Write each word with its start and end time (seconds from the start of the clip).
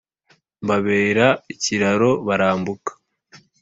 mbabera 0.63 1.27
ikiraro 1.53 2.09
barambuka 2.27 2.91